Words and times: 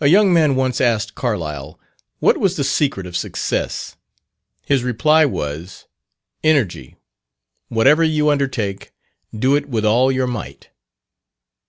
A 0.00 0.06
young 0.06 0.32
man 0.32 0.54
once 0.54 0.80
asked 0.80 1.16
Carlyle, 1.16 1.76
what 2.20 2.38
was 2.38 2.54
the 2.54 2.62
secret 2.62 3.04
of 3.04 3.16
success. 3.16 3.96
His 4.64 4.84
reply 4.84 5.24
was, 5.26 5.86
"Energy; 6.44 6.94
whatever 7.66 8.04
you 8.04 8.28
undertake, 8.28 8.92
do 9.36 9.56
it 9.56 9.68
with 9.68 9.84
all 9.84 10.12
your 10.12 10.28
might." 10.28 10.68